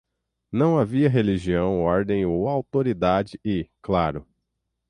[0.51, 3.69] Não havia religião, ordem ou autoridade e...
[3.83, 4.25] claro!